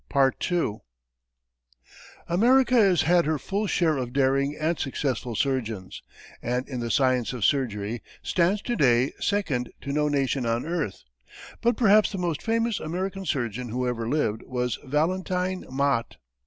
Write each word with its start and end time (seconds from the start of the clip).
America 2.27 2.73
has 2.73 3.03
had 3.03 3.25
her 3.25 3.37
full 3.37 3.67
share 3.67 3.97
of 3.97 4.11
daring 4.13 4.57
and 4.59 4.79
successful 4.79 5.35
surgeons, 5.35 6.01
and 6.41 6.67
in 6.67 6.79
the 6.79 6.89
science 6.89 7.33
of 7.33 7.45
surgery 7.45 8.01
stands 8.23 8.63
to 8.63 8.75
day 8.75 9.11
second 9.19 9.71
to 9.79 9.91
no 9.93 10.07
nation 10.07 10.43
on 10.43 10.65
earth, 10.65 11.03
but 11.61 11.77
perhaps 11.77 12.11
the 12.11 12.17
most 12.17 12.41
famous 12.41 12.79
American 12.79 13.27
surgeon 13.27 13.69
who 13.69 13.87
ever 13.87 14.09
lived 14.09 14.41
was 14.47 14.79
Valentine 14.83 15.65
Mott. 15.69 16.15